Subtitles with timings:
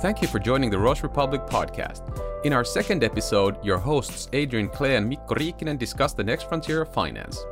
[0.00, 2.02] Thank you for joining the Roche Republic podcast.
[2.44, 6.82] In our second episode, your hosts Adrian Clay and Mikko Riikinen discuss the next frontier
[6.82, 7.44] of finance.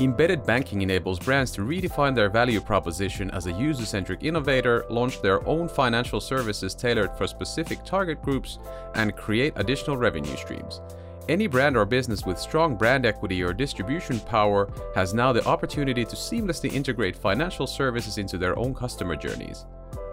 [0.00, 5.22] Embedded banking enables brands to redefine their value proposition as a user centric innovator, launch
[5.22, 8.58] their own financial services tailored for specific target groups,
[8.96, 10.80] and create additional revenue streams.
[11.28, 16.04] Any brand or business with strong brand equity or distribution power has now the opportunity
[16.04, 19.64] to seamlessly integrate financial services into their own customer journeys.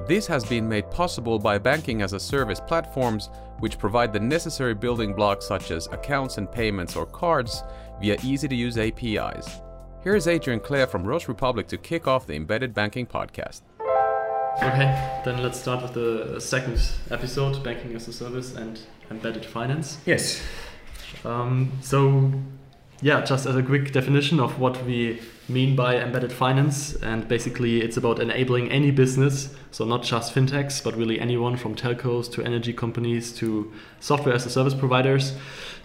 [0.07, 4.73] This has been made possible by banking as a service platforms, which provide the necessary
[4.73, 7.63] building blocks such as accounts and payments or cards
[8.01, 9.61] via easy to use APIs.
[10.03, 13.61] Here is Adrian Clare from Roche Republic to kick off the Embedded Banking podcast.
[14.57, 16.81] Okay, then let's start with the second
[17.11, 18.79] episode Banking as a Service and
[19.11, 19.99] Embedded Finance.
[20.05, 20.41] Yes.
[21.23, 22.31] Um, so,
[23.01, 27.81] yeah, just as a quick definition of what we mean by embedded finance, and basically
[27.81, 32.43] it's about enabling any business, so not just fintechs, but really anyone from telcos to
[32.43, 35.33] energy companies to software as a service providers,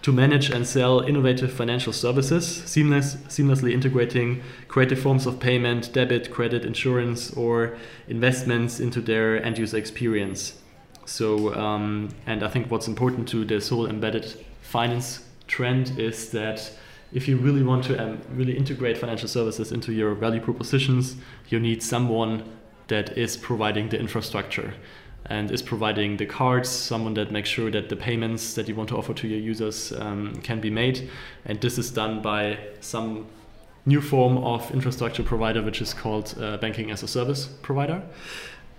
[0.01, 6.31] to manage and sell innovative financial services, seamless, seamlessly integrating creative forms of payment, debit,
[6.31, 10.53] credit, insurance, or investments into their end user experience.
[11.05, 14.25] So, um, and I think what's important to this whole embedded
[14.61, 16.71] finance trend is that
[17.13, 21.15] if you really want to um, really integrate financial services into your value propositions,
[21.49, 22.43] you need someone
[22.87, 24.73] that is providing the infrastructure
[25.29, 28.89] and is providing the cards, someone that makes sure that the payments that you want
[28.89, 31.09] to offer to your users um, can be made.
[31.45, 33.27] And this is done by some
[33.85, 38.01] new form of infrastructure provider, which is called uh, banking as a service provider.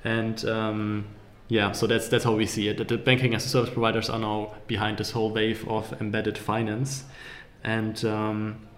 [0.04, 1.06] And um,
[1.48, 2.76] yeah, so that's that's how we see it.
[2.76, 6.38] That the banking as a service providers are now behind this whole wave of embedded
[6.38, 7.04] finance,
[7.64, 8.69] and um,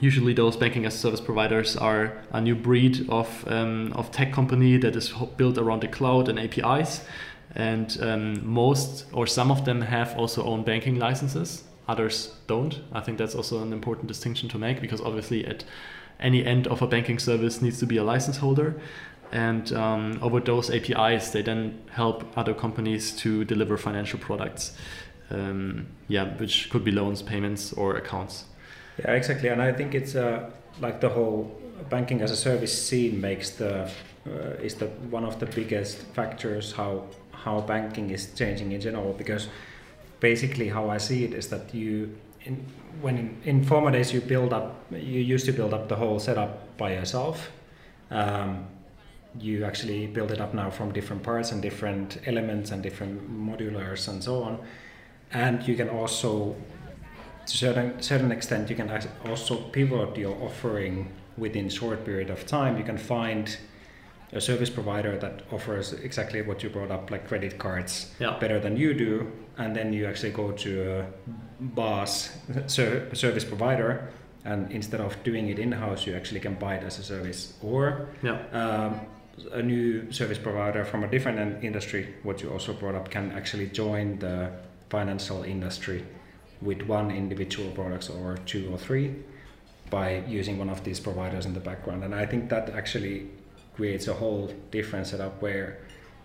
[0.00, 4.32] usually those banking as a service providers are a new breed of um, of tech
[4.32, 7.04] company that is built around the cloud and APIs,
[7.54, 11.64] and um, most or some of them have also own banking licenses.
[11.88, 12.80] Others don't.
[12.92, 15.64] I think that's also an important distinction to make because obviously at
[16.20, 18.78] any end of a banking service needs to be a license holder
[19.32, 24.76] and um, over those APIs, they then help other companies to deliver financial products.
[25.30, 28.44] Um, yeah, which could be loans, payments, or accounts.
[28.98, 29.48] Yeah, exactly.
[29.50, 30.50] And I think it's uh,
[30.80, 31.54] like the whole
[31.90, 33.90] banking as a service scene makes the
[34.26, 39.12] uh, is the one of the biggest factors how how banking is changing in general.
[39.12, 39.48] Because
[40.20, 42.64] basically, how I see it is that you in,
[43.00, 46.18] when in, in former days you build up you used to build up the whole
[46.18, 47.50] setup by yourself.
[48.10, 48.66] Um,
[49.38, 54.08] you actually build it up now from different parts and different elements and different modulars
[54.08, 54.58] and so on.
[55.32, 56.56] And you can also,
[57.46, 58.90] to certain certain extent, you can
[59.26, 62.78] also pivot your offering within short period of time.
[62.78, 63.56] You can find
[64.32, 68.38] a service provider that offers exactly what you brought up, like credit cards, yeah.
[68.38, 71.06] better than you do, and then you actually go to a
[71.60, 72.30] BaaS
[72.66, 74.10] service provider,
[74.44, 77.54] and instead of doing it in house, you actually can buy it as a service,
[77.62, 78.38] or yeah.
[78.52, 79.00] um,
[79.52, 83.68] a new service provider from a different industry, what you also brought up, can actually
[83.68, 84.50] join the
[84.90, 86.04] financial industry
[86.60, 89.14] with one individual products or two or three
[89.90, 92.04] by using one of these providers in the background.
[92.04, 93.28] And I think that actually
[93.74, 95.78] creates a whole different setup where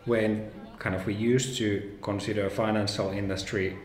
[0.06, 3.78] when kind of we used to consider financial industry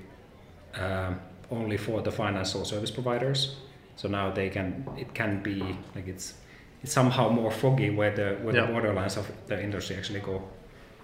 [0.75, 3.56] um, only for the financial service providers.
[3.97, 5.60] So now they can it can be
[5.95, 6.34] like it's
[6.83, 8.66] it's somehow more foggy where the where yeah.
[8.66, 10.43] the borderlines of the industry actually go.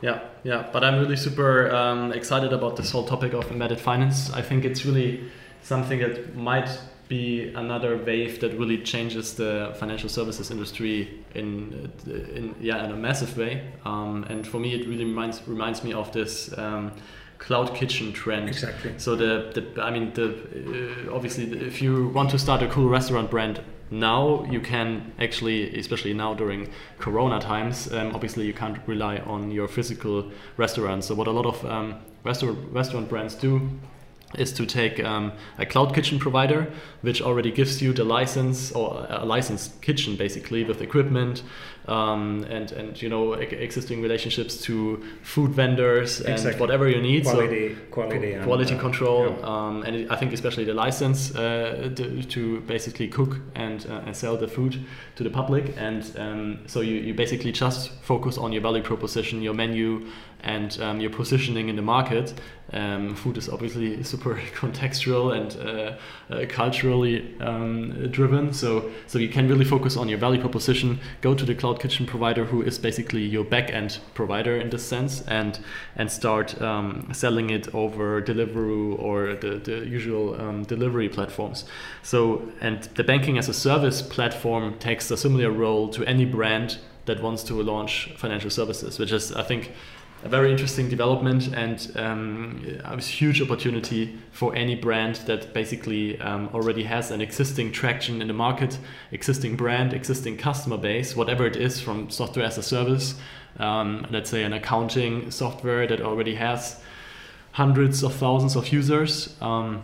[0.00, 4.30] Yeah, yeah, but I'm really super um, excited about this whole topic of embedded finance.
[4.32, 5.24] I think it's really
[5.62, 6.68] something that might
[7.08, 12.96] be another wave that really changes the financial services industry in, in yeah in a
[12.96, 13.62] massive way.
[13.84, 16.56] Um, and for me, it really reminds reminds me of this.
[16.56, 16.92] Um,
[17.38, 18.48] cloud kitchen trend.
[18.48, 18.94] Exactly.
[18.96, 22.88] So the, the I mean the uh, obviously if you want to start a cool
[22.88, 26.68] restaurant brand, now you can actually, especially now during
[26.98, 31.04] Corona times, um, obviously you can't rely on your physical restaurant.
[31.04, 33.70] So what a lot of um, restaurant restaurant brands do
[34.38, 36.72] is to take um, a cloud kitchen provider,
[37.02, 41.42] which already gives you the license or a licensed kitchen basically with equipment
[41.86, 46.60] um, and and you know existing relationships to food vendors and exactly.
[46.60, 47.24] whatever you need.
[47.24, 49.46] Quality, so quality, quality and, uh, control, yeah.
[49.46, 54.16] um, and I think especially the license uh, to, to, basically cook and uh, and
[54.16, 54.84] sell the food
[55.16, 55.74] to the public.
[55.76, 60.06] And um, so you, you basically just focus on your value proposition, your menu,
[60.40, 62.34] and um, your positioning in the market.
[62.72, 69.28] Um, food is obviously super contextual and uh, uh, culturally um, driven, so so you
[69.28, 70.98] can really focus on your value proposition.
[71.20, 75.20] Go to the cloud kitchen provider who is basically your back-end provider in this sense,
[75.22, 75.58] and
[75.96, 81.66] and start um, selling it over Deliveroo or the, the usual um, delivery platforms.
[82.02, 86.78] So and the banking as a service platform takes a similar role to any brand
[87.06, 89.72] that wants to launch financial services, which is I think
[90.24, 96.48] a very interesting development and um, a huge opportunity for any brand that basically um,
[96.54, 98.78] already has an existing traction in the market,
[99.12, 103.16] existing brand, existing customer base, whatever it is from software as a service.
[103.58, 106.80] Um, let's say an accounting software that already has
[107.52, 109.82] hundreds of thousands of users um,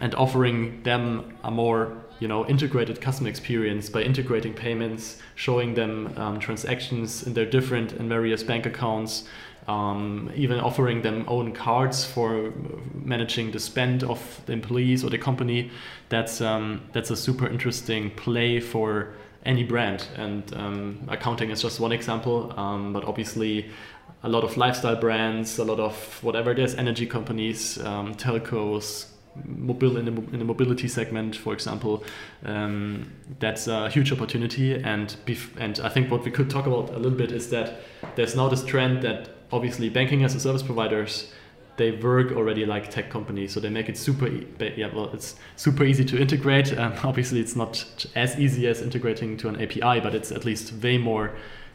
[0.00, 6.12] and offering them a more you know integrated customer experience by integrating payments showing them
[6.16, 9.28] um, transactions in their different and various bank accounts
[9.68, 12.52] um, even offering them own cards for
[12.94, 15.70] managing the spend of the employees or the company.
[16.08, 21.78] That's um, that's a super interesting play for any brand, and um, accounting is just
[21.80, 22.58] one example.
[22.58, 23.70] Um, but obviously,
[24.22, 29.06] a lot of lifestyle brands, a lot of whatever it is, energy companies, um, telcos,
[29.44, 32.02] mobile in the, in the mobility segment, for example,
[32.44, 34.74] um, that's a huge opportunity.
[34.74, 37.80] And bef- and I think what we could talk about a little bit is that
[38.16, 41.32] there's now this trend that obviously banking as a service providers
[41.78, 44.28] they work already like tech companies so they make it super
[44.76, 49.36] yeah well it's super easy to integrate um, obviously it's not as easy as integrating
[49.36, 51.34] to an api but it's at least way more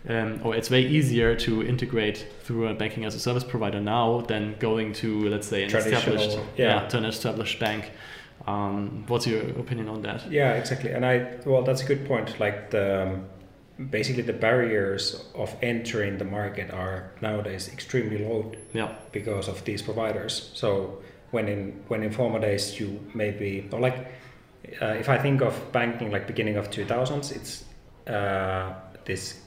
[0.09, 4.21] um, or it's way easier to integrate through a banking as a service provider now
[4.21, 6.81] than going to let's say an established yeah.
[6.81, 6.87] yeah.
[6.89, 7.91] to an established bank
[8.45, 12.37] um, what's your opinion on that yeah exactly and i well that's a good point
[12.39, 13.25] like the um,
[13.89, 18.93] basically the barriers of entering the market are nowadays extremely low yeah.
[19.11, 20.51] because of these providers.
[20.53, 23.97] So when in when in former days you maybe or like
[24.81, 27.65] uh, if I think of banking like beginning of 2000s, it's
[28.07, 28.73] uh,
[29.05, 29.39] this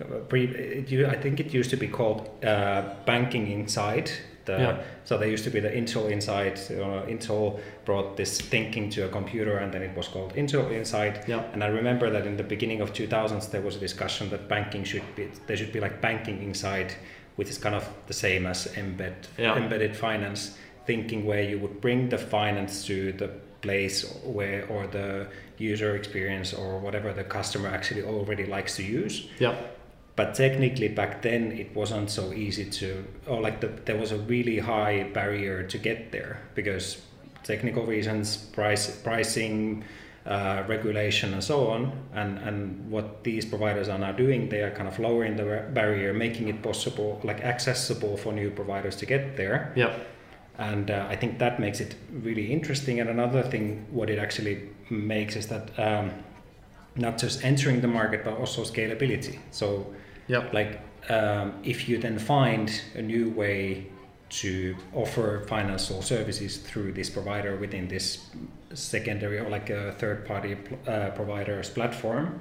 [0.00, 0.44] uh, pre.
[0.44, 4.10] It, I think it used to be called uh, banking inside
[4.44, 4.82] the, yeah.
[5.04, 6.58] So there used to be the Intel Inside.
[6.70, 11.24] Uh, Intel brought this thinking to a computer, and then it was called Intel Inside.
[11.26, 11.44] Yeah.
[11.52, 14.84] And I remember that in the beginning of 2000s, there was a discussion that banking
[14.84, 16.94] should be there should be like banking inside,
[17.36, 19.56] which is kind of the same as embed yeah.
[19.56, 23.28] embedded finance thinking, where you would bring the finance to the
[23.60, 25.28] place where or the
[25.58, 29.28] user experience or whatever the customer actually already likes to use.
[29.38, 29.54] Yeah
[30.14, 34.18] but technically back then it wasn't so easy to or like the, there was a
[34.18, 37.00] really high barrier to get there because
[37.44, 39.84] technical reasons price pricing
[40.26, 41.92] uh, regulation and so on.
[42.14, 46.12] And and what these providers are now doing they are kind of lowering the barrier
[46.12, 49.72] making it possible like accessible for new providers to get there.
[49.74, 49.94] Yeah.
[50.58, 53.00] And uh, i think that makes it really interesting.
[53.00, 56.12] And another thing what it actually makes is that um,
[56.96, 59.38] not just entering the market but also scalability.
[59.50, 59.92] So
[60.28, 60.48] yeah.
[60.52, 63.86] like um, if you then find a new way
[64.32, 68.30] to offer financial services through this provider within this
[68.72, 70.56] secondary or like a third party
[70.86, 72.40] uh, provider's platform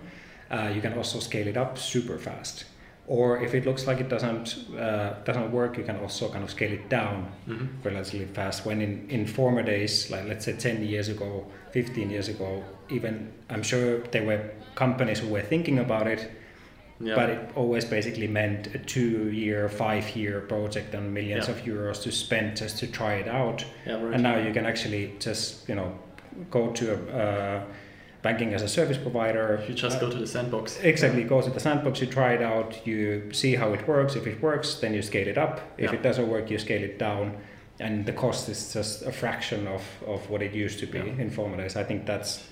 [0.49, 2.63] uh, you can also scale it up super fast
[3.11, 4.47] or if it looks like it doesn't
[4.79, 7.65] uh, doesn't work you can also kind of scale it down mm-hmm.
[7.83, 12.29] relatively fast when in, in former days like let's say 10 years ago 15 years
[12.29, 14.41] ago even i'm sure there were
[14.75, 16.31] companies who were thinking about it
[17.01, 17.15] yeah.
[17.15, 21.53] but it always basically meant a two-year, five-year project and millions yeah.
[21.53, 23.65] of euros to spend just to try it out.
[23.87, 24.13] Yeah, right.
[24.13, 25.97] And now you can actually just you know
[26.51, 27.63] go to a uh,
[28.21, 29.63] banking as a service provider.
[29.67, 30.79] You just uh, go to the sandbox.
[30.79, 32.01] Exactly, go to the sandbox.
[32.01, 32.85] You try it out.
[32.85, 34.15] You see how it works.
[34.15, 35.61] If it works, then you scale it up.
[35.77, 37.37] If it doesn't work, you scale it down.
[37.79, 41.31] And the cost is just a fraction of, of what it used to be in
[41.31, 41.75] former days.
[41.75, 42.43] I think that's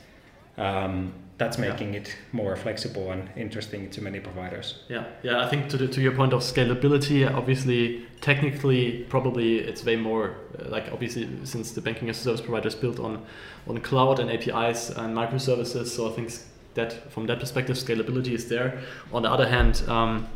[0.57, 2.01] um, that's making yeah.
[2.01, 4.83] it more flexible and interesting to many providers.
[4.89, 5.43] Yeah, yeah.
[5.43, 10.35] I think to the, to your point of scalability, obviously, technically, probably it's way more
[10.59, 13.25] uh, like obviously since the banking as a service provider is built on
[13.67, 15.87] on cloud and APIs and microservices.
[15.87, 16.31] So I think
[16.73, 18.81] that from that perspective, scalability is there.
[19.13, 19.81] On the other hand.
[19.87, 20.27] Um,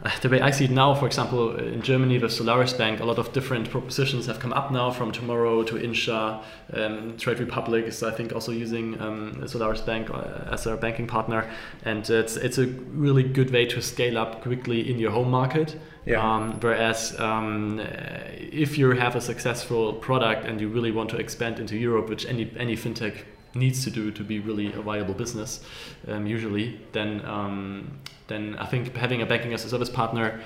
[0.22, 3.18] the way I see it now, for example, in Germany with Solaris Bank, a lot
[3.18, 6.42] of different propositions have come up now from Tomorrow to Insha.
[6.72, 11.06] Um, Trade Republic is, I think, also using um, Solaris Bank uh, as their banking
[11.06, 11.50] partner.
[11.84, 15.76] And it's, it's a really good way to scale up quickly in your home market.
[16.06, 16.22] Yeah.
[16.22, 21.58] Um, whereas um, if you have a successful product and you really want to expand
[21.58, 23.24] into Europe, which any, any fintech
[23.54, 25.60] needs to do to be really a viable business,
[26.06, 30.40] um, usually, then um, then I think having a banking as a service partner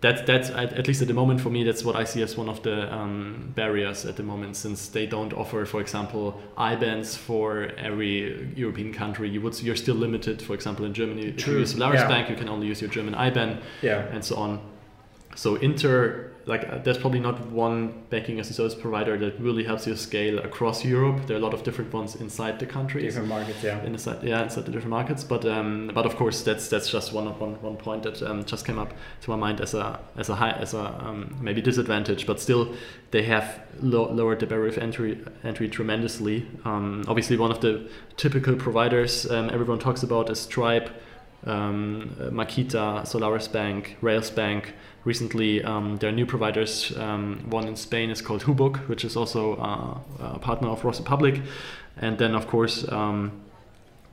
[0.00, 2.36] that's that's at, at least at the moment for me that's what I see as
[2.36, 7.16] one of the um, barriers at the moment since they don't offer for example IBANs
[7.16, 9.28] for every European country.
[9.28, 11.28] You would you're still limited for example in Germany.
[11.28, 12.08] If you use Solaris yeah.
[12.08, 14.06] Bank you can only use your German IBAN yeah.
[14.12, 14.60] and so on
[15.36, 19.64] so Inter like uh, there's probably not one banking as a service provider that really
[19.64, 21.26] helps you scale across Europe.
[21.26, 23.04] There are a lot of different ones inside the countries.
[23.04, 26.68] different markets yeah Inside, yeah, inside the different markets, but um, but of course that's
[26.68, 29.74] that's just one one, one point that um, just came up to my mind as
[29.74, 32.74] a as a high as a um, maybe disadvantage, but still
[33.10, 36.46] they have lo- lowered the barrier of entry entry tremendously.
[36.64, 40.90] Um, obviously, one of the typical providers um, everyone talks about is Stripe,
[41.44, 44.74] um, uh, Marqeta, Solaris Bank, Rails Bank.
[45.06, 46.92] Recently, um, there are new providers.
[46.98, 50.98] Um, one in Spain is called Hubuk, which is also uh, a partner of Ross
[50.98, 51.42] Public,
[51.96, 53.30] And then, of course, um,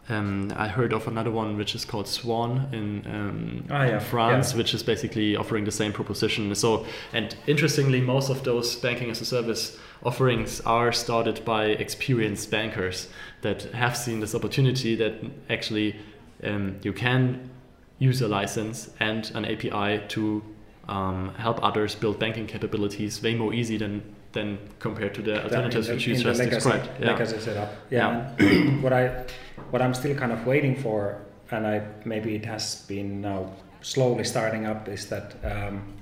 [0.07, 3.99] um, I heard of another one which is called Swan in, um, Ah, yeah, in
[4.01, 4.57] France, yeah.
[4.59, 6.53] which is basically offering the same proposition.
[6.53, 12.51] So, and interestingly, most of those banking as a service offerings are started by experienced
[12.51, 13.07] bankers
[13.41, 15.15] that have seen this opportunity that
[15.49, 15.95] actually
[16.43, 17.49] um, you can
[17.97, 20.43] use a license and an API to
[20.87, 25.89] um, help others build banking capabilities way more easy than than compared to the alternatives
[25.89, 26.89] in which you just described.
[26.99, 27.11] Yeah.
[27.11, 27.71] legacy setup.
[27.89, 28.33] Yeah.
[28.39, 29.25] and what I
[29.69, 31.21] what I'm still kind of waiting for,
[31.51, 35.93] and I maybe it has been now slowly starting up, is that um,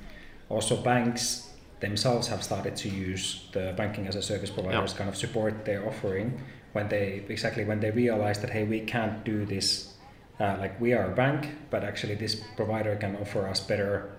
[0.50, 1.50] also banks
[1.82, 5.86] themselves have started to use the banking as a service providers kind of support their
[5.88, 6.40] offering
[6.74, 9.96] when they exactly when they realize that hey we can't do this
[10.40, 14.12] uh, like we are a bank but actually this provider can offer us better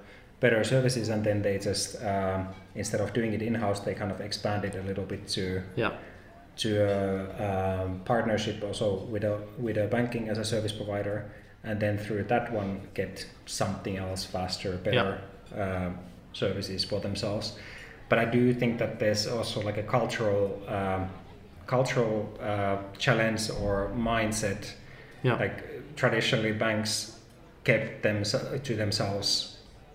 [0.42, 4.20] better services and then they just um, instead of doing it in-house they kind of
[4.20, 5.92] expand it a little bit to yeah.
[6.56, 11.30] to a um, partnership also with a with a banking as a service provider
[11.62, 15.20] and then through that one get something else faster better
[15.56, 15.96] um,
[16.32, 17.56] services for themselves
[18.08, 21.08] but i do think that there's also like a cultural um,
[21.68, 24.72] cultural uh, challenge or mindset
[25.22, 25.36] Yeah.
[25.36, 25.56] like
[25.94, 27.16] traditionally banks
[27.62, 28.24] kept them
[28.64, 29.51] to themselves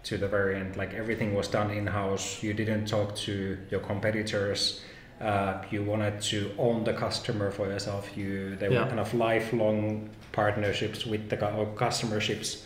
[0.07, 0.75] to the very end.
[0.77, 4.81] Like everything was done in house you didn't talk to your competitors.
[5.19, 8.15] Uh, you wanted to own the customer for yourself.
[8.15, 8.83] You they Yeah.
[8.83, 12.63] were kind of lifelong partnerships with the or customerships.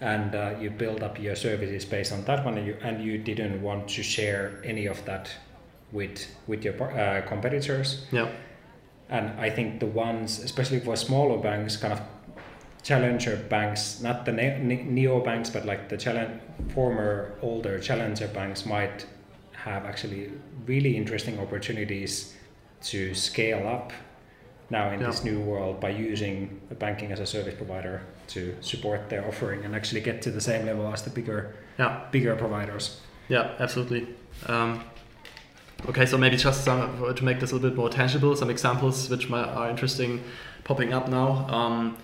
[0.00, 3.18] And uh, you build up your services based on that one and you, and you
[3.18, 5.30] didn't want to share any of that
[5.92, 8.06] with with your uh, competitors.
[8.10, 8.28] Yeah.
[9.18, 12.00] and I think the ones, especially for smaller banks, kind of
[12.82, 16.40] challenger banks, not the ne- ne- neo banks, but like the challenge,
[16.74, 19.06] former older challenger banks might
[19.52, 20.32] have actually
[20.66, 22.34] really interesting opportunities
[22.82, 23.92] to scale up
[24.70, 25.06] now in Yeah.
[25.06, 29.64] this new world by using a banking as a service provider to support their offering
[29.64, 32.00] and actually get to the same level as the bigger Yeah.
[32.10, 33.00] bigger providers.
[33.28, 34.08] Yeah, absolutely.
[34.46, 34.82] Um,
[35.88, 39.08] okay, so maybe just some, to make this a little bit more tangible, some examples
[39.08, 40.22] which might, are interesting
[40.64, 41.46] popping up now.
[41.48, 41.96] Um,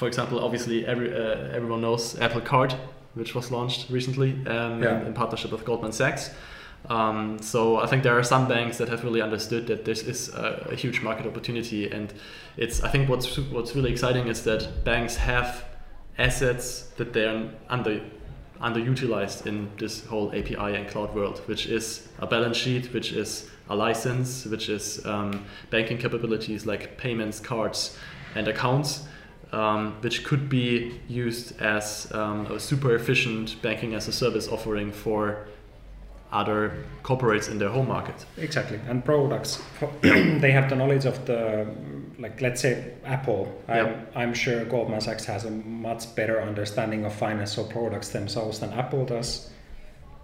[0.00, 2.72] for example, obviously every, uh, everyone knows Apple Card,
[3.14, 5.00] which was launched recently um, Yeah.
[5.00, 6.30] in, in partnership with Goldman Sachs.
[6.88, 10.30] Um, so I think there are some banks that have really understood that this is
[10.30, 12.14] a, a huge market opportunity, and
[12.56, 15.64] it's I think what's what's really exciting is that banks have
[16.16, 16.66] assets
[16.96, 18.00] that they're under
[18.62, 23.50] underutilized in this whole API and cloud world, which is a balance sheet, which is
[23.68, 27.98] a license, which is um, banking capabilities like payments, cards,
[28.34, 29.04] and accounts,
[29.52, 34.92] um, which could be used as um, a super efficient banking as a service offering
[34.92, 35.46] for
[36.32, 38.24] other corporates in their home market.
[38.36, 39.60] Exactly, and products.
[40.02, 41.66] they have the knowledge of the,
[42.18, 43.52] like let's say Apple.
[43.68, 44.00] I'm, Yeah.
[44.14, 49.04] I'm sure Goldman Sachs has a much better understanding of financial products themselves than Apple
[49.04, 49.50] does.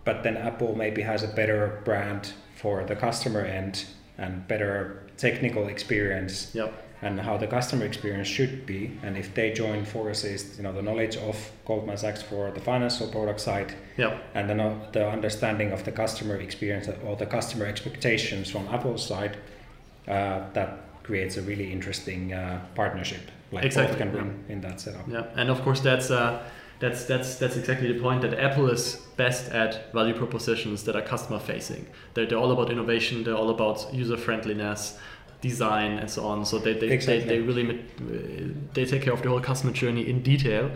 [0.04, 5.66] But then Apple maybe has a better brand for the customer end and better technical
[5.68, 6.72] experience Yep.
[7.02, 8.90] And how the customer experience should be.
[9.02, 11.36] And if they join forces, you know, the knowledge of
[11.66, 14.22] Goldman Sachs for the financial product side Yep.
[14.34, 19.06] and then uh, the understanding of the customer experience or the customer expectations from Apple's
[19.06, 19.36] side,
[20.08, 23.20] uh, that creates a really interesting uh, partnership.
[23.52, 24.52] Like Exactly, both can yeah.
[24.52, 25.06] in that setup.
[25.08, 26.42] Yeah, and of course that's uh,
[26.80, 31.02] that's that's that's exactly the point that Apple is best at value propositions that are
[31.02, 31.86] customer facing.
[32.14, 33.22] They're, they're all about innovation.
[33.24, 34.98] They're all about user friendliness,
[35.40, 36.44] design, and so on.
[36.44, 37.20] So they they, Exactly.
[37.20, 37.84] they, they really
[38.74, 40.70] they take care of the whole customer journey in detail.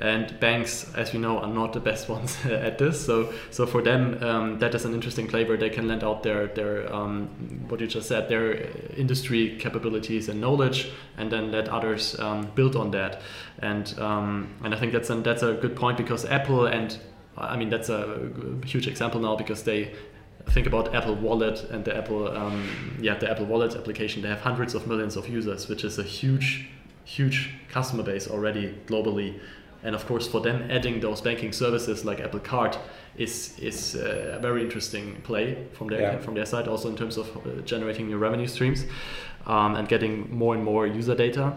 [0.00, 3.06] And banks, as we know, are not the best ones at this.
[3.06, 5.56] So, so for them, um, that is an interesting flavor.
[5.56, 7.28] They can lend out their their um,
[7.68, 8.54] what you just said, their
[8.96, 13.22] industry capabilities and knowledge, and then let others um, build on that.
[13.60, 16.98] And um, and I think that's an, that's a good point because Apple and
[17.36, 18.30] I mean, that's a
[18.66, 19.92] huge example now because they
[20.48, 24.22] think about Apple Wallet and the Apple, um, yeah, the Apple Wallet application.
[24.22, 26.68] They have hundreds of millions of users, which is a huge,
[27.04, 29.38] huge customer base already globally.
[29.82, 32.76] And of course, for them, adding those banking services like Apple Card
[33.16, 36.18] is is uh, a very interesting play from their Yeah.
[36.20, 38.86] from their side, also in terms of uh, generating new revenue streams
[39.46, 41.52] um, and getting more and more user data.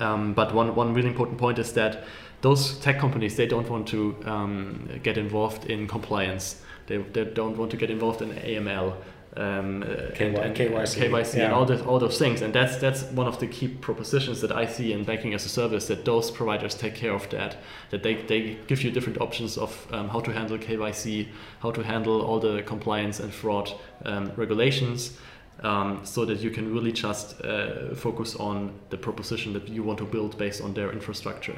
[0.00, 2.04] Um, but one, one really important point is that
[2.40, 6.62] those tech companies they don't want to um, get involved in compliance.
[6.88, 8.94] They, they don't want to get involved in AML.
[9.36, 13.28] Um, uh, KY- KYC, KYC and all, the, all those things, and that's that's one
[13.28, 15.86] of the key propositions that I see in banking as a service.
[15.86, 17.56] That those providers take care of that.
[17.90, 21.28] That they, they give you different options of um, how to handle KYC,
[21.60, 23.70] how to handle all the compliance and fraud
[24.06, 25.18] um, regulations,
[25.62, 29.98] um, so that you can really just uh, focus on the proposition that you want
[29.98, 31.56] to build based on their infrastructure.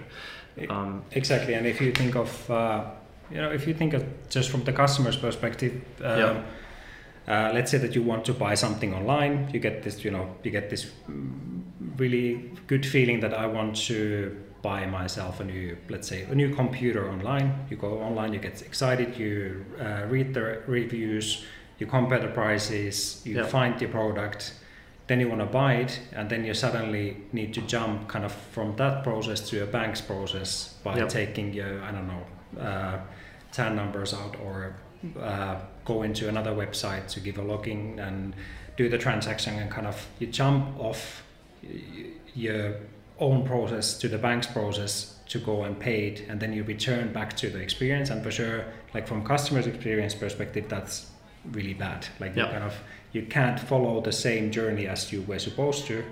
[0.69, 2.85] Um, Exactly, and if you think of, uh,
[3.31, 5.73] you know, if you think of just from the customer's perspective,
[6.03, 6.43] um, Yeah.
[7.49, 10.27] uh, let's say that you want to buy something online, you get this, you know,
[10.43, 10.91] you get this
[11.97, 16.55] really good feeling that I want to buy myself a new, let's say, a new
[16.55, 17.67] computer online.
[17.71, 21.45] You go online, you get excited, you uh, read the reviews,
[21.79, 23.47] you compare the prices, you Yeah.
[23.47, 24.53] find the product,
[25.07, 28.33] then you want to buy it, and then you suddenly need to jump kind of
[28.33, 32.99] from that process to a bank's process by taking your, I don't know, uh,
[33.53, 34.77] TAN numbers out or
[35.19, 38.35] uh, go into another website to give a login and
[38.77, 41.23] do the transaction and kind of you jump off
[42.35, 42.77] your
[43.19, 47.13] own process to the bank's process to go and pay it and then you return
[47.13, 48.11] back to the experience.
[48.11, 48.65] And for sure
[48.95, 51.11] like from customer's experience perspective that's
[51.53, 52.07] really bad.
[52.19, 52.77] Like you kind of
[53.13, 56.05] you can't follow the same journey as you were supposed to.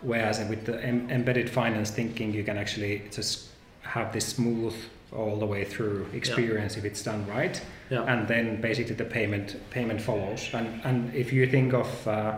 [0.00, 3.48] Whereas with the em- embedded finance thinking you can actually just
[3.82, 4.74] have this smooth
[5.16, 7.60] all the way through experience if it's done right
[7.90, 8.02] yeah.
[8.02, 12.34] and then basically the payment payment follows and and if you think of uh,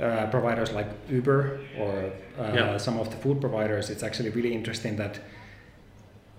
[0.00, 2.76] uh, providers like Uber or uh, Yeah.
[2.78, 5.20] some of the food providers, it's actually really interesting that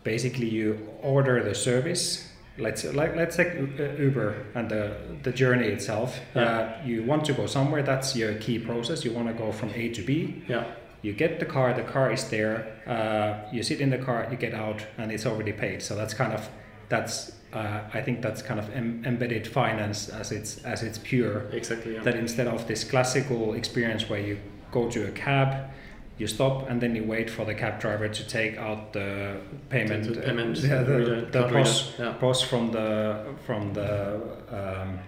[0.04, 2.30] basically you order the service.
[2.58, 3.48] Let's like let's take
[3.80, 6.20] uh, Uber and the the journey itself.
[6.36, 6.44] Yeah.
[6.44, 7.82] Uh, you want to go somewhere.
[7.84, 9.04] That's your key process.
[9.06, 10.44] You want to go from A to B.
[10.50, 10.64] yeah.
[11.06, 11.72] You get the car.
[11.74, 12.56] The car is there.
[12.88, 14.28] Uh, you sit in the car.
[14.32, 15.84] You get out, and it's already paid.
[15.84, 16.50] So that's kind of
[16.90, 17.32] that's.
[17.54, 21.94] Uh, I think that's kind of em- embedded finance as it's as it's pure Exactly.
[21.94, 22.02] Yeah.
[22.04, 24.38] that instead of this classical experience where you
[24.72, 25.50] go to a cab,
[26.18, 29.38] you stop and then you wait for the cab driver to take out the
[29.70, 32.14] payment, The- the payment yeah, the, the card POS, yeah.
[32.20, 32.88] POS from the
[33.46, 33.94] from the
[34.60, 35.00] um,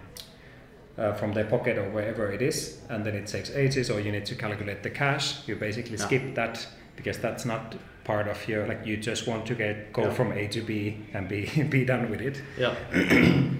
[0.97, 4.11] uh, from their pocket or wherever it is, and then it takes ages, or you
[4.11, 5.47] need to calculate the cash.
[5.47, 6.05] You basically Yeah.
[6.05, 10.03] skip that because that's not part of your like you just want to get go
[10.03, 10.13] Yeah.
[10.13, 12.73] from A to B and be be done with it Yeah.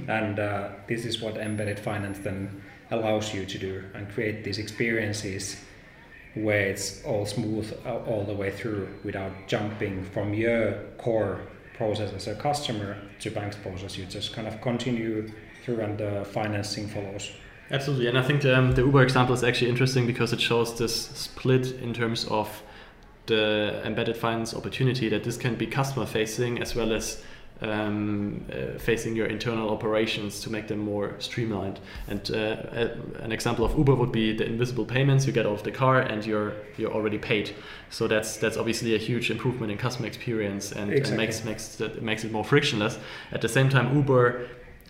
[0.08, 4.58] and uh, this is what embedded finance then allows you to do and create these
[4.58, 5.58] experiences
[6.34, 11.42] where it's all smooth all the way through without jumping from your core
[11.74, 15.30] process as a customer to bank's process you just kind of continue
[15.68, 17.32] through and the financing follows
[17.70, 21.08] Absolutely, and I think um, the Uber example is actually interesting because it shows this
[21.08, 22.64] split in terms of
[23.26, 27.22] the embedded finance opportunity that this can be customer facing as well as
[27.60, 31.80] um, uh, facing your internal operations to make them more streamlined.
[32.08, 35.64] And uh, a- an example of Uber would be the invisible payments you get off
[35.64, 37.54] the car and you're you're already paid.
[37.90, 42.02] So that's that's obviously a huge improvement in customer experience and, and makes makes that
[42.02, 42.98] makes it more frictionless.
[43.32, 44.48] At the same time, Uber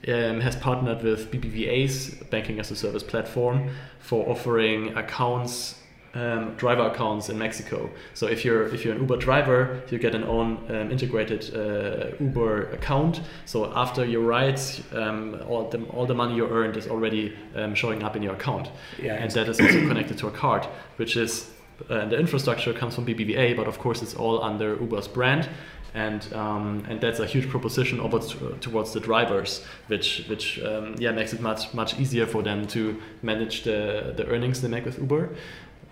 [0.08, 5.82] um, has partnered with BBVA's banking as a service platform for offering accounts,
[6.14, 7.90] um, driver accounts in Mexico.
[8.14, 12.16] So if you're if you're an Uber driver, you get an own um, integrated uh,
[12.20, 13.22] Uber account.
[13.46, 17.76] So after your rides, um, all the all the money you earned is already um,
[17.76, 18.70] showing up in your account,
[19.02, 20.66] yeah and that is also connected to a card,
[20.98, 21.52] which is
[21.90, 25.48] uh, the infrastructure comes from BBVA, but of course it's all under Uber's brand.
[25.94, 31.34] And um, and that's a huge proposition towards the drivers, which which um, yeah makes
[31.34, 35.30] it much much easier for them to manage the the earnings they make with Uber.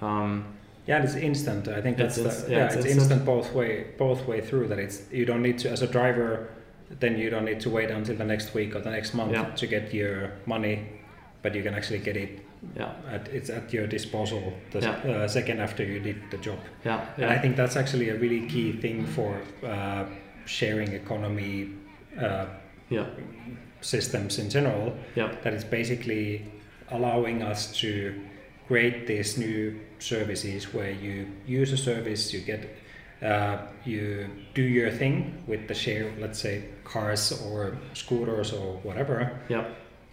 [0.02, 0.46] Um,
[0.88, 1.68] Yeah, and it's instant.
[1.68, 3.02] I think that's It's the, yeah, yeah, it's, it's instant.
[3.02, 3.26] instant.
[3.26, 4.68] both way both way through.
[4.68, 6.50] That it's you don't need to as a driver,
[7.00, 9.46] then you don't need to wait until the next week or the next month Yeah.
[9.56, 10.80] to get your money,
[11.42, 12.45] but you can actually get it.
[12.76, 14.92] Yeah, At, it's at your disposal the Yeah.
[15.24, 16.60] uh, second after you did the job.
[16.86, 20.06] yeah, And I think that's actually a really key thing for uh,
[20.46, 21.70] sharing economy
[22.20, 22.46] uh,
[22.90, 23.06] yeah,
[23.82, 26.46] systems in general yeah, that is basically
[26.92, 28.14] allowing us to
[28.68, 32.70] create these new services where you use a service, you get
[33.22, 39.40] uh, you do your thing with the share, let's say cars or scooters or whatever.
[39.50, 39.66] Yeah.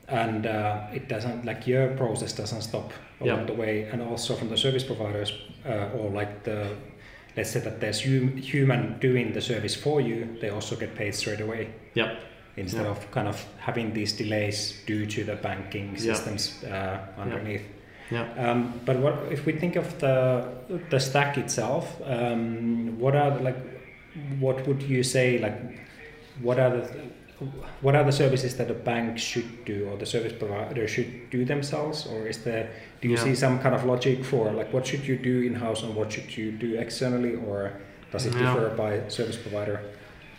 [0.08, 3.44] And uh, it doesn't like your process doesn't stop along Yeah.
[3.46, 5.32] the way, and also from the service providers
[5.66, 6.66] uh, or like the
[7.36, 11.14] let's say that there's hum- human doing the service for you, they also get paid
[11.14, 12.16] straight away Yeah.
[12.56, 12.90] instead Yeah.
[12.90, 15.98] of kind of having these delays due to the banking Yeah.
[16.14, 17.62] systems uh, underneath.
[18.10, 18.26] Yeah.
[18.36, 20.44] Um, but what if we think of the
[20.90, 21.86] the stack itself?
[22.04, 23.56] Um, what are the, like
[24.40, 25.56] what would you say like
[26.42, 26.82] what are the
[27.80, 31.44] what are the services that a bank should do or the service provider should do
[31.44, 33.24] themselves or is there do you Yeah.
[33.24, 36.12] see some kind of logic for like what should you do in house and what
[36.12, 37.72] should you do externally or
[38.12, 38.54] does it Yeah.
[38.54, 39.80] differ by service provider?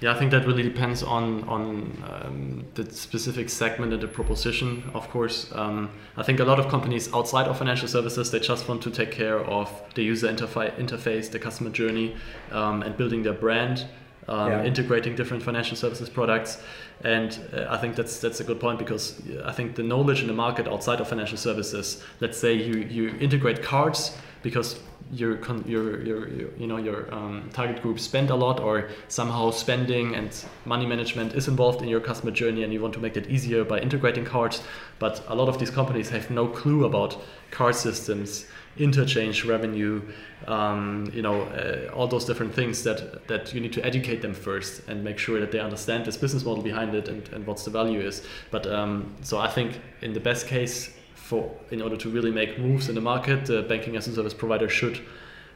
[0.02, 1.64] Yeah, I think that really depends on on
[2.12, 4.84] um, the specific segment and the proposition.
[4.94, 8.68] Of course, um, I think a lot of companies outside of financial services they just
[8.68, 12.16] want to take care of the user interfa- interface, the customer journey,
[12.52, 13.86] um, and building their brand,
[14.28, 14.66] um, Yeah.
[14.66, 16.62] integrating different financial services products.
[17.04, 20.28] And uh, I think that's that's a good point because I think the knowledge in
[20.28, 22.04] the market outside of financial services.
[22.20, 24.80] Let's say you you integrate cards because
[25.12, 29.52] your your, your your you know your um, target group spend a lot or somehow
[29.52, 33.14] spending and money management is involved in your customer journey and you want to make
[33.14, 34.62] that easier by integrating cards.
[35.00, 37.18] But a lot of these companies have no clue about
[37.52, 40.02] card systems interchange revenue
[40.48, 44.34] um, you know uh, all those different things that that you need to educate them
[44.34, 47.66] first and make sure that they understand this business model behind it and, and what's
[47.66, 48.26] the value is.
[48.50, 50.92] But um, so i think in the best case
[51.34, 54.36] for in order to really make moves in the market, the banking as a service
[54.44, 55.00] provider should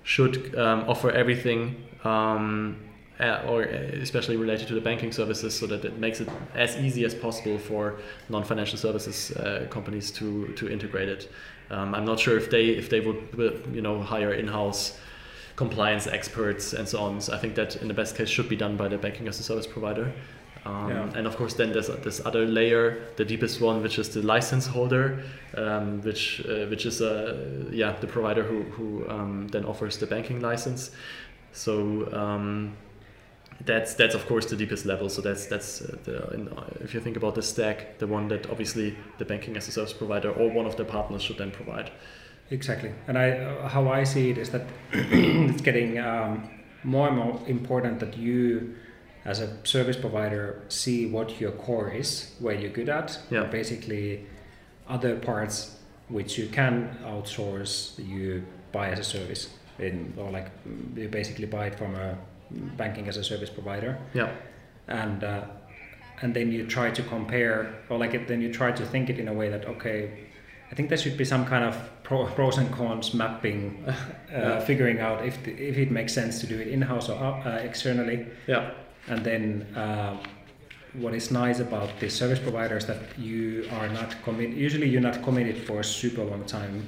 [0.04, 1.60] should um, offer everything,
[2.04, 2.78] um,
[3.20, 3.63] uh, or
[4.08, 7.58] especially related to the banking services, so that it makes it as easy as possible
[7.70, 7.84] for
[8.30, 10.28] non-financial services uh, companies to
[10.60, 11.22] to integrate it.
[11.70, 13.20] Um, I'm not sure if they if they would
[13.78, 15.00] you know hire in-house
[15.56, 17.22] compliance experts and so on.
[17.22, 19.40] So I think that in the best case should be done by the banking as
[19.40, 20.06] a service provider.
[20.68, 21.18] Um, Yeah.
[21.18, 22.84] And of course, then there's this other layer,
[23.16, 25.06] the deepest one, which is the license holder,
[25.56, 27.10] um, which uh, which is uh,
[27.72, 30.92] yeah the provider who who um, then offers the banking license.
[31.52, 31.74] So
[32.14, 32.74] um,
[33.66, 35.10] that's that's of course the deepest level.
[35.10, 38.28] So that's that's uh, the in, uh, if you think about the stack, the one
[38.28, 41.52] that obviously the banking as a service provider or one of their partners should then
[41.52, 41.92] provide.
[42.50, 44.62] Exactly, and I uh, how I see it is that
[44.94, 46.50] it's getting um,
[46.84, 48.76] more and more important that you,
[49.28, 53.44] as a service provider, see what your core is, where you're good at, Yeah.
[53.44, 54.26] basically
[54.88, 55.76] other parts
[56.10, 60.48] which you can outsource, you buy as a service, in or like
[60.96, 62.18] you basically buy it from a
[62.78, 64.30] banking as a service provider, Yeah,
[64.88, 65.42] and uh,
[66.22, 67.58] and then you try to compare,
[67.90, 70.10] or like it, then you try to think it in a way that okay,
[70.72, 73.94] I think there should be some kind of pro, pros and cons mapping, uh,
[74.32, 74.60] Yeah.
[74.62, 77.58] figuring out if the, if it makes sense to do it in house or uh,
[77.70, 78.72] externally, yeah,
[79.08, 79.65] and then.
[79.76, 80.17] Uh,
[80.93, 84.50] what is nice about the service providers that you are not commit.
[84.52, 86.88] Usually, you're not committed for a super long time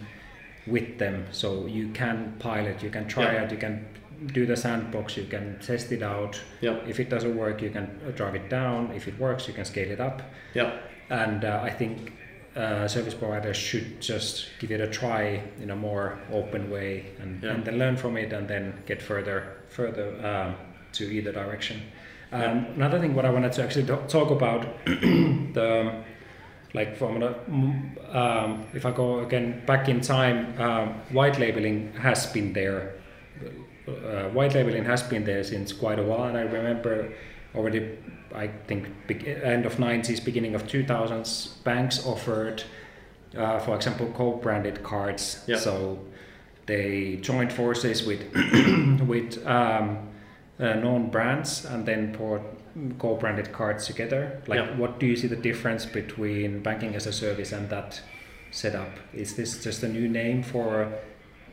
[0.65, 3.43] with them, so you can pilot, you can try Yeah.
[3.43, 3.85] it, you can
[4.33, 6.41] do the sandbox, you can test it out.
[6.61, 8.91] yeah, If it doesn't work, you can uh, drive it down.
[8.95, 10.23] If it works, you can scale it up.
[10.55, 10.71] yeah,
[11.11, 12.13] And uh, I think
[12.55, 17.43] uh, service providers should just give it a try in a more open way, and,
[17.43, 17.51] Yeah.
[17.51, 20.55] and then learn from it, and then get further further um,
[20.93, 21.81] to either direction.
[22.31, 22.65] Um.
[22.75, 26.03] Another thing, what I wanted to actually talk about, the
[26.73, 27.35] like from the
[28.17, 32.95] um, if I go again back in time, um, white labeling has been there.
[33.87, 37.11] Uh, white labeling has been there since quite a while, and I remember
[37.55, 37.97] already,
[38.35, 38.87] I think,
[39.25, 42.63] end of 90s, beginning of 2000s, banks offered,
[43.35, 45.43] uh, for example, co-branded cards.
[45.47, 45.57] Yeah.
[45.57, 45.99] So
[46.67, 48.21] they joined forces with
[49.07, 50.09] with um,
[50.59, 52.41] uh, known brands and then put
[52.99, 54.41] co-branded cards together.
[54.47, 54.77] Like, Yeah.
[54.77, 58.01] what do you see the difference between banking as a service and that
[58.51, 58.89] setup?
[59.13, 60.87] Is this just a new name for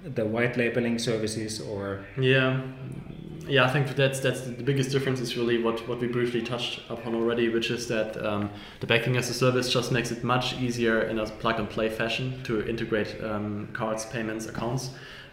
[0.04, 2.60] the white labeling services, or Yeah,
[3.48, 3.64] yeah.
[3.64, 7.14] I think that's that's the biggest difference is really what what we briefly touched upon
[7.14, 11.02] already, which is that um, the banking as a service just makes it much easier
[11.02, 14.90] in a plug and play fashion to integrate um, cards, payments, accounts.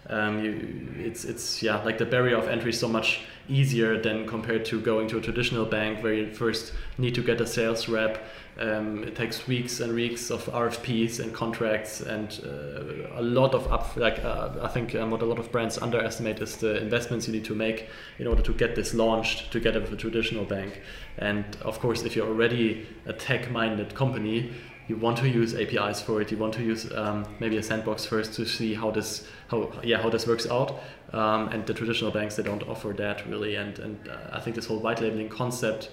[0.09, 4.27] Um, you, it's it's yeah like the barrier of entry is so much easier than
[4.27, 7.87] compared to going to a traditional bank where you first need to get a sales
[7.87, 8.23] rep.
[8.59, 13.71] Um, it takes weeks and weeks of RFPs and contracts and uh, a lot of
[13.71, 17.27] up like uh, I think um, what a lot of brands underestimate is the investments
[17.27, 17.87] you need to make
[18.19, 20.81] in order to get this launched together with a traditional bank.
[21.17, 24.51] And of course, if you're already a tech-minded company,
[24.87, 26.31] you want to use APIs for it.
[26.31, 30.01] You want to use um, maybe a sandbox first to see how this how yeah
[30.01, 30.79] how this works out.
[31.13, 33.55] Um, and the traditional banks they don't offer that really.
[33.55, 35.89] And and uh, I think this whole white labeling concept,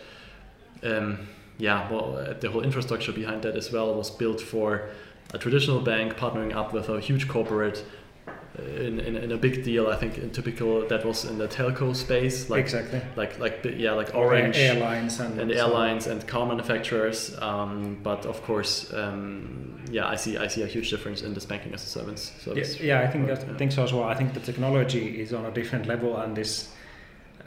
[0.82, 4.88] um, yeah, well, uh, the whole infrastructure behind that as well was built for
[5.32, 7.84] a traditional bank partnering up with a huge corporate
[8.58, 9.88] in, in, in, a big deal.
[9.88, 13.92] I think in typical that was in the telco space, like exactly like like yeah
[13.92, 17.36] like Orange airlines and, and airlines and car manufacturers.
[17.40, 21.46] Um, but of course, um, yeah, I see I see a huge difference in this
[21.46, 22.32] banking as a service.
[22.40, 23.34] service yeah, yeah, I think yeah.
[23.34, 24.04] I think so as well.
[24.04, 26.72] I think the technology is on a different level, and this.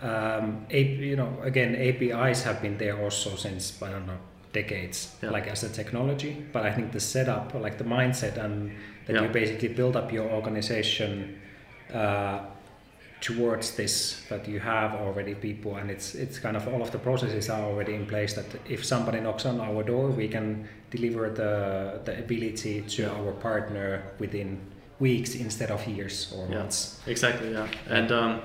[0.01, 4.17] Um, you know, again, APIs have been there also since I don't know
[4.51, 5.31] decades, yeah.
[5.31, 6.45] like as a technology.
[6.51, 8.71] But I think the setup, like the mindset and
[9.05, 9.23] that yeah.
[9.23, 11.39] you basically build up your organization
[11.93, 12.39] uh,
[13.23, 16.99] towards this that you have already people and it's it's kind of all of the
[16.99, 21.29] processes are already in place that if somebody knocks on our door we can deliver
[21.29, 24.59] the the ability to our partner within
[24.99, 26.57] weeks instead of years or yeah.
[26.57, 28.41] months exactly yeah and um,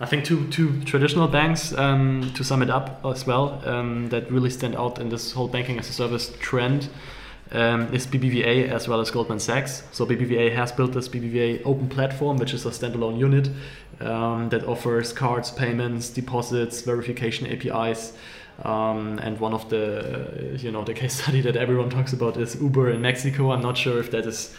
[0.00, 4.30] I think two two traditional banks um, to sum it up as well um, that
[4.30, 6.90] really stand out in this whole banking as a service trend
[7.52, 9.82] um, is BBVA as well as Goldman Sachs.
[9.92, 13.50] So BBVA has built this BBVA Open Platform, which is a standalone unit
[14.00, 18.12] um, that offers cards, payments, deposits, verification APIs.
[18.62, 22.36] Um, and one of the, uh, you know, the case study that everyone talks about
[22.36, 23.52] is Uber in Mexico.
[23.52, 24.54] I'm not sure if that is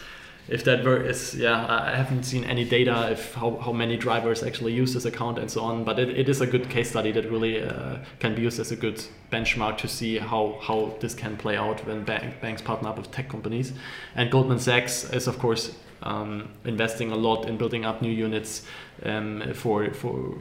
[0.48, 4.42] if that were is yeah i haven't seen any data if how, how many drivers
[4.42, 7.12] actually use this account and so on but it, it is a good case study
[7.12, 9.02] that really uh, can be used as a good
[9.32, 13.10] benchmark to see how how this can play out when bank, banks partner up with
[13.10, 13.72] tech companies.
[14.14, 18.66] And goldman sachs is of course um, investing a lot in building up new units
[19.04, 20.34] um, for for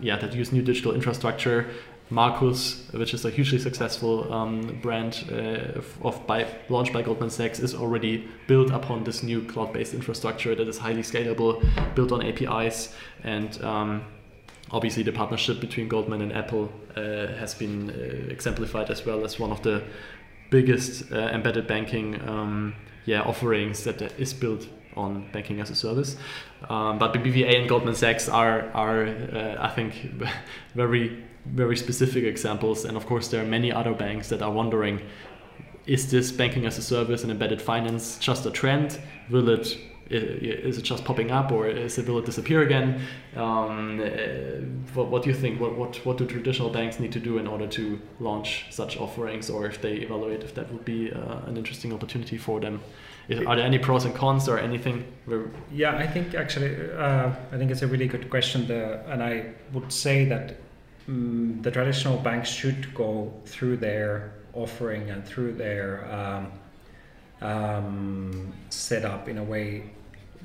[0.00, 1.68] yeah that use new digital infrastructure
[2.10, 7.60] Marcus, which is a hugely successful um, brand uh, of by, launched by Goldman Sachs,
[7.60, 12.92] is already built upon this new cloud-based infrastructure that is highly scalable, built on APIs,
[13.22, 14.04] and um,
[14.72, 19.38] obviously the partnership between Goldman and Apple uh, has been uh, exemplified as well as
[19.38, 19.82] one of the
[20.50, 26.16] biggest uh, embedded banking um, yeah offerings that is built on banking as a service.
[26.68, 29.94] Um, but BBVA and Goldman Sachs are are uh, I think
[30.74, 32.84] very very specific examples.
[32.84, 35.00] And of course, there are many other banks that are wondering
[35.86, 39.00] is this banking as a service and embedded finance just a trend?
[39.30, 39.76] Will it
[40.10, 43.00] is it just popping up or is it will it disappear again?
[43.36, 44.06] Um, uh,
[44.94, 45.60] what, what, do you think?
[45.60, 49.48] What, what what do traditional banks need to do in order to launch such offerings,
[49.48, 52.80] or if they evaluate if that would be uh, an interesting opportunity for them?
[53.46, 55.04] Are there any pros and cons or anything?
[55.72, 59.52] Yeah, I think actually uh, I think it's a really good question, the, and I
[59.72, 60.56] would say that
[61.10, 66.52] um, the traditional banks should go through their offering and through their um,
[67.40, 69.90] um, setup in a way,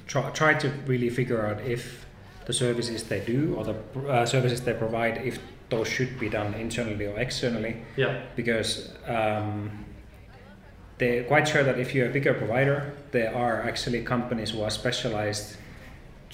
[0.08, 2.06] try, try to really figure out if
[2.45, 3.75] the services they do or the
[4.08, 7.78] uh, services they provide, if those should be done internally or externally.
[7.95, 8.21] Yeah.
[8.36, 9.86] Because um,
[10.97, 14.69] they're quite sure that if you're a bigger provider, there are actually companies who are
[14.69, 15.58] specialized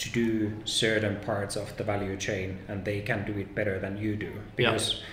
[0.01, 3.97] to do certain parts of the value chain and they can do it better than
[3.97, 5.03] you do because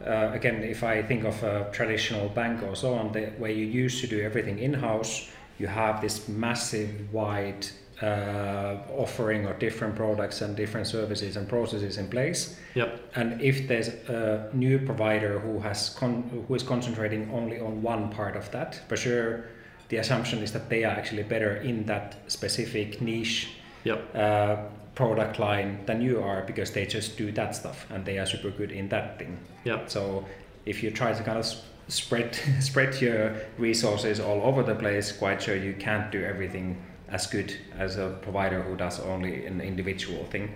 [0.00, 0.28] yeah.
[0.28, 3.64] uh, again if i think of a traditional bank or so on the, where you
[3.64, 7.66] used to do everything in-house you have this massive wide
[8.02, 12.58] uh, offering of different products and different services and processes in place.
[12.74, 13.00] Yep.
[13.14, 18.10] And if there's a new provider who has con- who is concentrating only on one
[18.10, 19.44] part of that, for sure,
[19.90, 23.50] the assumption is that they are actually better in that specific niche
[23.84, 24.14] yep.
[24.14, 24.56] uh,
[24.94, 28.50] product line than you are because they just do that stuff and they are super
[28.50, 29.38] good in that thing.
[29.64, 29.86] Yeah.
[29.86, 30.24] So
[30.66, 31.46] if you try to kind of
[31.88, 37.26] spread spread your resources all over the place, quite sure you can't do everything as
[37.26, 40.50] good as a provider who does only an individual thing.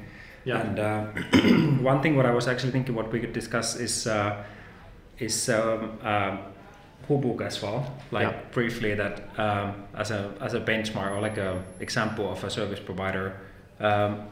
[0.44, 0.60] Yeah.
[0.60, 1.06] And uh,
[1.82, 4.44] one thing what I was actually thinking what we could discuss is uh,
[5.18, 5.98] is um,
[7.08, 8.40] uh, Hubuk as well, like yeah.
[8.52, 12.80] briefly that um, as a as a benchmark or like a example of a service
[12.80, 13.36] provider.
[13.80, 14.28] Um,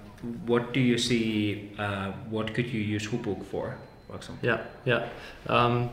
[0.47, 1.73] what do you see?
[1.79, 4.49] Uh, what could you use Hubuk for, for example?
[4.49, 5.09] Yeah, yeah.
[5.47, 5.91] Um,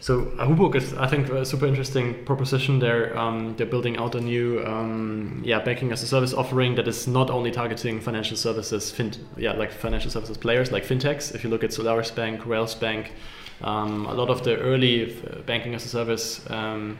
[0.00, 2.80] so uh, Hubuk is, I think, a super interesting proposition.
[2.80, 6.88] They're um, they're building out a new, um, yeah, banking as a service offering that
[6.88, 11.34] is not only targeting financial services, fin, yeah, like financial services players like fintechs.
[11.34, 13.12] If you look at Solaris Bank, Rails Bank.
[13.62, 16.98] Um, a lot of the early uh, banking as a service um,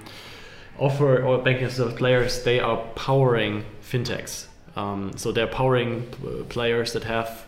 [0.78, 4.46] offer or banking as a service players, they are powering fintechs.
[4.76, 7.46] Um, so they're powering uh, players that have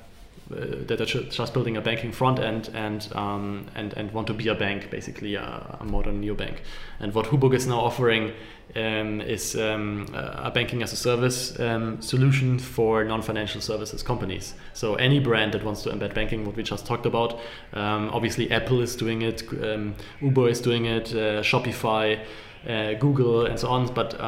[0.50, 4.48] that are just building a banking front end and um, and and want to be
[4.48, 6.58] a bank, basically a, a modern neobank.
[7.00, 8.32] And what Hubuk is now offering
[8.76, 14.54] um, is um, a banking as a service um, solution for non-financial services companies.
[14.72, 17.40] So any brand that wants to embed banking, what we just talked about,
[17.72, 22.20] um, obviously Apple is doing it, um, Uber is doing it, uh, Shopify,
[22.68, 23.92] uh, Google, and so on.
[23.94, 24.20] But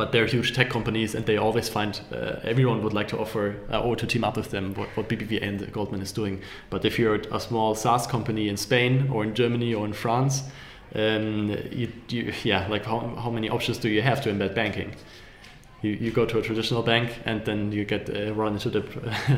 [0.00, 3.54] but they're huge tech companies and they always find uh, everyone would like to offer
[3.70, 6.40] uh, or to team up with them what, what BBVA and Goldman is doing.
[6.70, 10.44] But if you're a small SaaS company in Spain or in Germany or in France,
[10.94, 14.96] um, you, you, yeah, like how, how many options do you have to embed banking?
[15.82, 18.82] You, you go to a traditional bank and then you get uh, run into the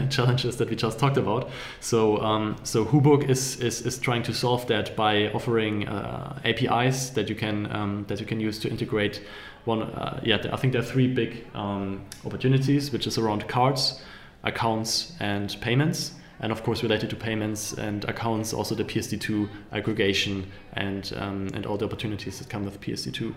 [0.11, 1.51] challenges that we just talked about.
[1.81, 7.11] So um, so Hubuk is, is is trying to solve that by offering uh, APIs
[7.11, 9.23] that you can um, that you can use to integrate
[9.65, 9.83] one.
[9.83, 14.01] Uh, yeah, I think there are three big um, opportunities, which is around cards,
[14.45, 20.51] accounts, and payments and of course related to payments and accounts, also the PSD2 aggregation
[20.75, 23.33] and um, and all the opportunities that come with PSD2.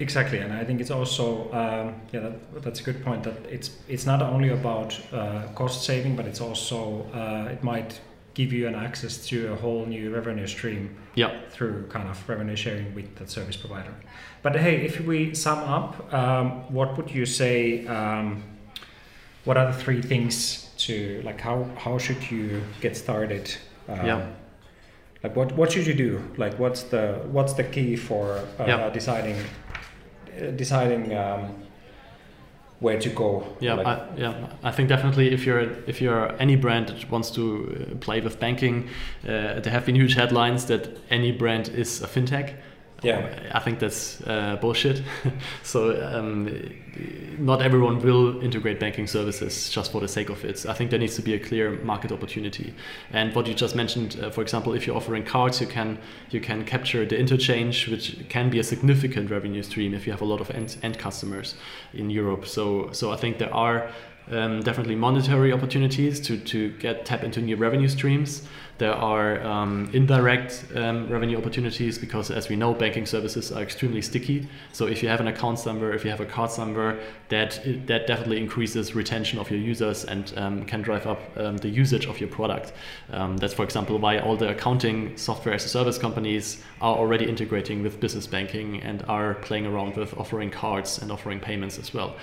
[0.00, 3.70] Exactly, and I think it's also um, yeah that, that's a good point that it's
[3.88, 8.00] it's not only about uh, cost saving, but it's also uh, it might
[8.38, 11.30] give you an access to a whole new revenue stream yeah.
[11.50, 13.92] through kind of revenue sharing with that service provider.
[14.44, 17.84] But hey, if we sum up, um, what would you say?
[17.86, 18.44] Um,
[19.44, 23.46] what are the three things to like how how should you get started
[23.88, 24.26] um, yeah
[25.24, 28.24] like what what should you do like what's the what's the key for
[28.58, 28.90] uh, yeah.
[28.90, 31.54] deciding uh, deciding um,
[32.80, 33.44] where to go.
[33.60, 37.30] Yeah like, I, yeah I think definitely if you're if you're any brand that wants
[37.32, 37.42] to
[37.92, 38.88] uh, play with banking
[39.24, 42.54] uh, there have been huge headlines that any brand is a fintech
[43.02, 43.50] yeah.
[43.54, 45.02] I think that's uh, bullshit.
[45.62, 46.48] So um,
[47.38, 50.66] not everyone will integrate banking services just for the sake of it.
[50.66, 52.74] I think there needs to be a clear market opportunity.
[53.12, 55.98] And what you just mentioned uh, for example if you're offering cards you can
[56.30, 60.22] you can capture the interchange which can be a significant revenue stream if you have
[60.22, 61.54] a lot of end, end customers
[61.92, 62.46] in europe.
[62.46, 63.90] So so i think there are
[64.30, 68.42] um, definitely monetary opportunities to, to get tap into new revenue streams
[68.78, 74.00] there are um, indirect um, revenue opportunities because, as we know, banking services are extremely
[74.00, 74.48] sticky.
[74.72, 78.06] So if you have an account number, if you have a card number, that that
[78.06, 82.20] definitely increases retention of your users and um, can drive up um, the usage of
[82.20, 82.72] your product.
[83.10, 87.28] Um, that's, for example, why all the accounting software as a service companies are already
[87.28, 91.92] integrating with business banking and are playing around with offering cards and offering payments as
[91.92, 92.14] well.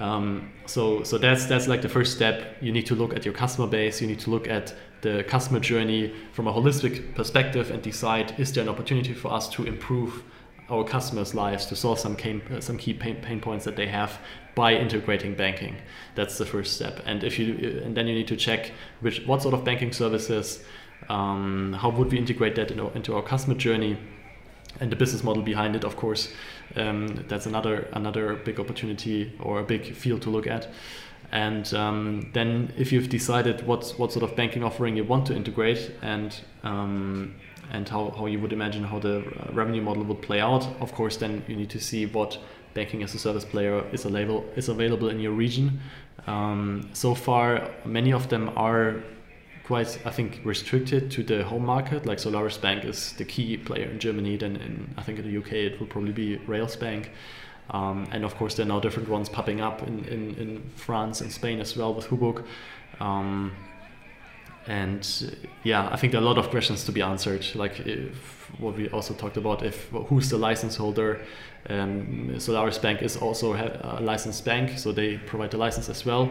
[0.00, 2.56] Um, so so that's that's like the first step.
[2.60, 4.00] You need to look at your customer base.
[4.00, 8.52] You need to look at the customer journey from a holistic perspective and decide is
[8.52, 10.24] there an opportunity for us to improve
[10.70, 12.16] our customers' lives to solve some,
[12.50, 14.18] uh, some key pain, pain points that they have
[14.54, 15.76] by integrating banking.
[16.14, 17.00] That's the first step.
[17.04, 20.64] And if you and then you need to check which what sort of banking services,
[21.08, 23.98] um, how would we integrate that into, into our customer journey,
[24.80, 25.84] and the business model behind it.
[25.84, 26.32] Of course,
[26.76, 30.68] um, that's another another big opportunity or a big field to look at.
[31.32, 35.34] And um, then, if you've decided what what sort of banking offering you want to
[35.34, 37.34] integrate and um,
[37.72, 40.92] and how, how you would imagine how the uh, revenue model would play out, of
[40.92, 42.38] course, then you need to see what
[42.74, 45.80] banking as a service player is available is available in your region.
[46.26, 49.02] Um, so far, many of them are
[49.64, 52.06] quite, I think, restricted to the home market.
[52.06, 54.36] Like Solaris Bank is the key player in Germany.
[54.36, 57.10] Then in I think in the UK it will probably be Rails Bank.
[57.70, 61.22] Um, and of course, there are now different ones popping up in, in, in France
[61.22, 62.44] and Spain as well with Hubuk.
[63.00, 63.52] Um,
[64.66, 67.46] and yeah, I think there are a lot of questions to be answered.
[67.54, 71.20] Like if, what we also talked about, if who's the license holder.
[71.70, 76.30] Um, Solaris Bank is also a licensed bank, so they provide the license as well.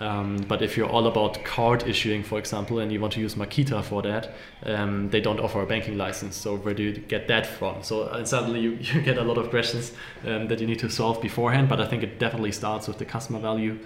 [0.00, 3.34] Um, but if you're all about card issuing, for example, and you want to use
[3.34, 6.36] Marqeta for that, um, they don't offer a banking license.
[6.36, 7.82] So where do you get that from?
[7.82, 9.92] So uh, suddenly you, you get a lot of questions
[10.26, 11.68] um, that you need to solve beforehand.
[11.68, 13.78] But I think it definitely starts with the customer value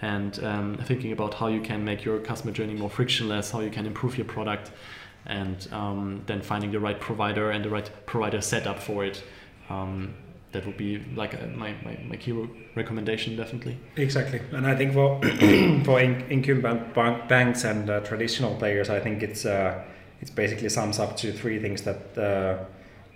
[0.00, 3.70] and um, thinking about how you can make your customer journey more frictionless, how you
[3.70, 4.70] can improve your product,
[5.26, 9.22] and um, then finding the right provider and the right provider setup for it.
[9.70, 10.14] Um,
[10.52, 12.32] that would be like a, my, my, my key
[12.74, 15.20] recommendation definitely exactly and i think for
[15.84, 16.94] for incumbent
[17.28, 19.82] banks and uh, traditional players i think it's uh,
[20.20, 22.62] it's basically sums up to three things that uh,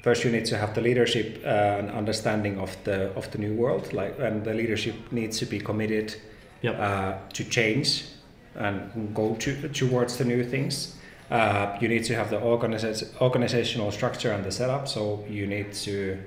[0.03, 3.55] first you need to have the leadership uh, and understanding of the of the new
[3.55, 6.17] world like and the leadership needs to be committed
[6.63, 6.79] yep.
[6.79, 8.05] Uh, to change
[8.55, 10.96] and go to, towards the new things
[11.31, 15.73] uh, you need to have the organiza- organizational structure and the setup so you need
[15.73, 16.19] to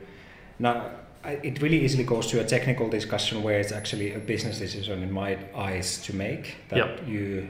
[0.59, 0.91] now,
[1.23, 5.11] it really easily goes to a technical discussion where it's actually a business decision in
[5.11, 7.07] my eyes to make that yep.
[7.07, 7.47] you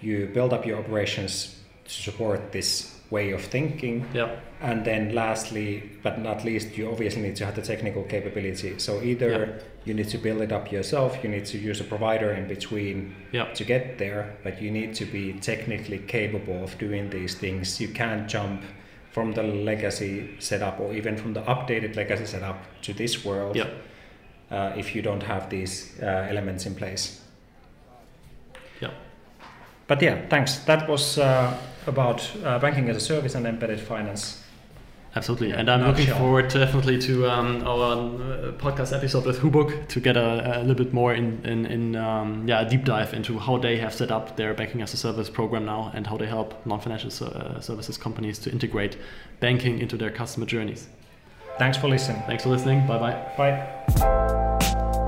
[0.00, 1.56] you build up your operations
[1.88, 4.04] to support this way of thinking.
[4.12, 4.36] Yeah.
[4.60, 8.78] And then lastly, but not least, you obviously need to have the technical capability.
[8.78, 9.62] So either Yeah.
[9.86, 13.14] you need to build it up yourself, you need to use a provider in between
[13.32, 13.46] Yeah.
[13.54, 17.80] to get there, but you need to be technically capable of doing these things.
[17.80, 18.62] You can't jump
[19.10, 23.68] from the legacy setup or even from the updated legacy setup to this world Yeah.
[24.50, 27.22] uh, if you don't have these uh, elements in place.
[28.80, 28.90] Yeah.
[29.88, 30.60] But yeah, thanks.
[30.60, 34.44] That was uh, about uh, banking as a service and embedded finance.
[35.16, 36.18] Absolutely, and I'm looking nutshell.
[36.18, 40.76] forward definitely to um, our uh, podcast episode with Hubuk to get a, a little
[40.84, 44.10] bit more in in, in um, yeah a deep dive into how they have set
[44.10, 47.96] up their banking as a service program now and how they help non-financial uh, services
[47.96, 48.98] companies to integrate
[49.40, 50.88] banking into their customer journeys.
[51.58, 52.22] Thanks for listening.
[52.26, 52.86] Thanks for listening.
[52.86, 53.16] Bye bye.
[53.96, 55.07] Bye.